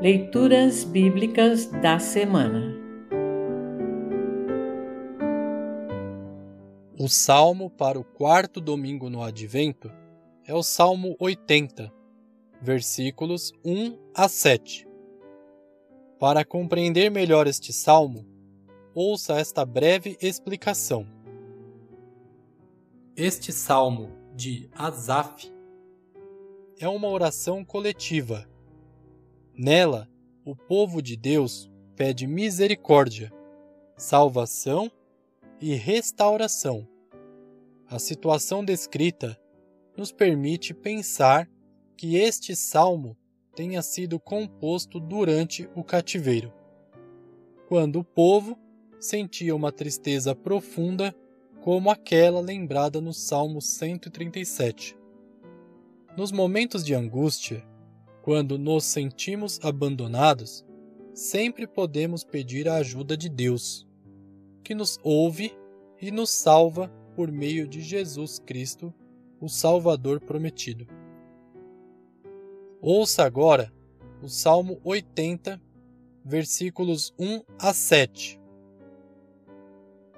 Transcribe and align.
Leituras 0.00 0.84
Bíblicas 0.84 1.66
da 1.66 1.98
Semana 1.98 2.76
O 6.98 7.08
salmo 7.08 7.70
para 7.70 7.98
o 7.98 8.04
quarto 8.04 8.60
domingo 8.60 9.08
no 9.08 9.22
Advento 9.22 9.90
é 10.44 10.52
o 10.52 10.62
Salmo 10.62 11.16
80, 11.18 11.90
versículos 12.60 13.52
1 13.64 13.98
a 14.14 14.28
7. 14.28 14.86
Para 16.18 16.44
compreender 16.44 17.10
melhor 17.10 17.46
este 17.46 17.72
salmo, 17.72 18.26
ouça 18.94 19.40
esta 19.40 19.64
breve 19.64 20.18
explicação. 20.20 21.06
Este 23.16 23.50
salmo 23.50 24.10
de 24.34 24.68
Asaf 24.74 25.50
é 26.78 26.86
uma 26.86 27.08
oração 27.08 27.64
coletiva. 27.64 28.46
Nela, 29.58 30.06
o 30.44 30.54
povo 30.54 31.00
de 31.00 31.16
Deus 31.16 31.70
pede 31.94 32.26
misericórdia, 32.26 33.32
salvação 33.96 34.92
e 35.58 35.72
restauração. 35.72 36.86
A 37.88 37.98
situação 37.98 38.62
descrita 38.62 39.34
nos 39.96 40.12
permite 40.12 40.74
pensar 40.74 41.48
que 41.96 42.16
este 42.16 42.54
salmo 42.54 43.16
tenha 43.54 43.80
sido 43.80 44.20
composto 44.20 45.00
durante 45.00 45.66
o 45.74 45.82
cativeiro, 45.82 46.52
quando 47.66 48.00
o 48.00 48.04
povo 48.04 48.58
sentia 49.00 49.56
uma 49.56 49.72
tristeza 49.72 50.34
profunda 50.34 51.16
como 51.62 51.88
aquela 51.88 52.42
lembrada 52.42 53.00
no 53.00 53.14
Salmo 53.14 53.62
137. 53.62 54.94
Nos 56.14 56.30
momentos 56.30 56.84
de 56.84 56.94
angústia, 56.94 57.66
quando 58.26 58.58
nos 58.58 58.84
sentimos 58.84 59.60
abandonados, 59.62 60.66
sempre 61.14 61.64
podemos 61.64 62.24
pedir 62.24 62.68
a 62.68 62.74
ajuda 62.74 63.16
de 63.16 63.28
Deus, 63.28 63.86
que 64.64 64.74
nos 64.74 64.98
ouve 65.04 65.56
e 66.02 66.10
nos 66.10 66.30
salva 66.30 66.88
por 67.14 67.30
meio 67.30 67.68
de 67.68 67.80
Jesus 67.80 68.40
Cristo, 68.40 68.92
o 69.40 69.48
Salvador 69.48 70.18
prometido. 70.18 70.88
Ouça 72.80 73.22
agora 73.22 73.72
o 74.20 74.28
Salmo 74.28 74.80
80, 74.82 75.62
versículos 76.24 77.14
1 77.16 77.44
a 77.60 77.72
7. 77.72 78.40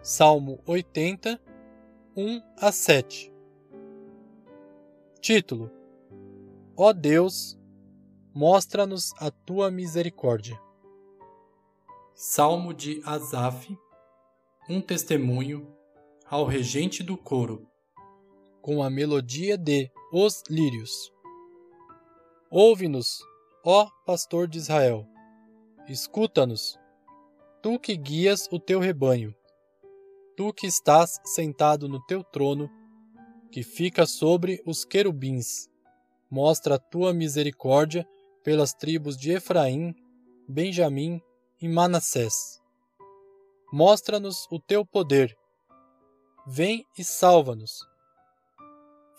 Salmo 0.00 0.62
80, 0.64 1.38
1 2.16 2.42
a 2.56 2.72
7. 2.72 3.30
Título: 5.20 5.70
Ó 6.74 6.94
Deus, 6.94 7.57
mostra-nos 8.38 9.12
a 9.18 9.32
tua 9.32 9.68
misericórdia. 9.68 10.56
Salmo 12.14 12.72
de 12.72 13.02
Asaf, 13.04 13.76
um 14.70 14.80
testemunho 14.80 15.66
ao 16.24 16.44
regente 16.44 17.02
do 17.02 17.16
coro, 17.16 17.68
com 18.62 18.80
a 18.80 18.88
melodia 18.88 19.58
de 19.58 19.90
Os 20.12 20.44
Lírios. 20.48 21.12
Ouve-nos, 22.48 23.18
ó 23.64 23.88
pastor 24.06 24.46
de 24.46 24.58
Israel, 24.58 25.04
escuta-nos, 25.88 26.78
tu 27.60 27.76
que 27.76 27.96
guias 27.96 28.48
o 28.52 28.60
teu 28.60 28.78
rebanho, 28.78 29.34
tu 30.36 30.52
que 30.52 30.68
estás 30.68 31.18
sentado 31.24 31.88
no 31.88 32.00
teu 32.06 32.22
trono, 32.22 32.70
que 33.50 33.64
fica 33.64 34.06
sobre 34.06 34.62
os 34.64 34.84
querubins 34.84 35.68
mostra 36.30 36.76
a 36.76 36.78
tua 36.78 37.12
misericórdia 37.12 38.06
pelas 38.48 38.72
tribos 38.72 39.14
de 39.14 39.32
Efraim, 39.32 39.94
Benjamim 40.48 41.20
e 41.60 41.68
Manassés. 41.68 42.58
Mostra-nos 43.70 44.46
o 44.50 44.58
teu 44.58 44.86
poder. 44.86 45.36
Vem 46.46 46.82
e 46.96 47.04
salva-nos. 47.04 47.86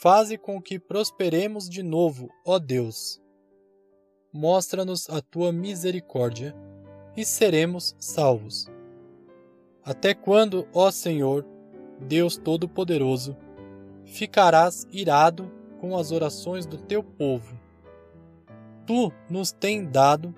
Faze 0.01 0.35
com 0.35 0.59
que 0.59 0.79
prosperemos 0.79 1.69
de 1.69 1.83
novo, 1.83 2.27
ó 2.43 2.57
Deus. 2.57 3.21
Mostra-nos 4.33 5.07
a 5.11 5.21
tua 5.21 5.51
misericórdia 5.51 6.55
e 7.15 7.23
seremos 7.23 7.95
salvos. 7.99 8.65
Até 9.83 10.15
quando, 10.15 10.67
ó 10.73 10.89
Senhor, 10.89 11.45
Deus 11.99 12.35
Todo-Poderoso, 12.35 13.37
ficarás 14.05 14.87
irado 14.91 15.51
com 15.79 15.95
as 15.95 16.11
orações 16.11 16.65
do 16.65 16.79
teu 16.79 17.03
povo. 17.03 17.58
Tu 18.89 19.13
nos 19.29 19.51
tem 19.51 19.85
dado 19.85 20.33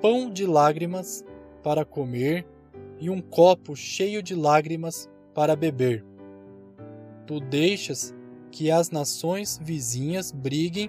pão 0.00 0.30
de 0.30 0.46
lágrimas 0.46 1.24
para 1.60 1.84
comer 1.84 2.46
e 3.00 3.10
um 3.10 3.20
copo 3.20 3.74
cheio 3.74 4.22
de 4.22 4.32
lágrimas 4.32 5.10
para 5.34 5.56
beber. 5.56 6.04
Tu 7.26 7.40
deixas 7.40 8.14
que 8.52 8.70
as 8.70 8.90
nações 8.90 9.58
vizinhas 9.60 10.30
briguem 10.30 10.88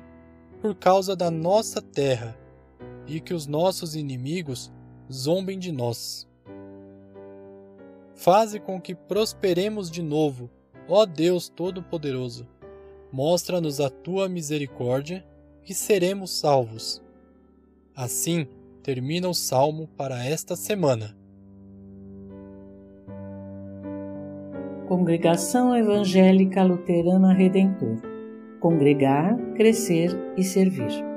por 0.61 0.75
causa 0.75 1.16
da 1.16 1.31
nossa 1.31 1.81
terra 1.81 2.38
e 3.07 3.19
que 3.19 3.34
os 3.34 3.47
nossos 3.47 3.95
inimigos 3.95 4.72
zombem 5.11 5.57
de 5.57 5.72
nós. 5.72 6.29
Faze 8.13 8.59
com 8.59 8.79
que 8.79 8.94
prosperemos 8.94 9.90
de 9.90 10.03
novo, 10.03 10.51
ó 10.88 11.07
Deus 11.07 11.50
Todo-Poderoso 11.50 12.47
mostra-nos 13.11 13.81
a 13.81 13.90
tua 13.90 14.29
misericórdia 14.29 15.25
e 15.67 15.73
seremos 15.73 16.39
salvos. 16.39 17.01
Assim 17.95 18.47
termina 18.83 19.27
o 19.27 19.33
salmo 19.33 19.88
para 19.97 20.25
esta 20.25 20.55
semana. 20.55 21.16
Congregação 24.88 25.75
Evangélica 25.75 26.63
Luterana 26.63 27.33
Redentor 27.33 28.11
Congregar, 28.61 29.35
Crescer 29.55 30.16
e 30.38 30.44
Servir. 30.44 31.10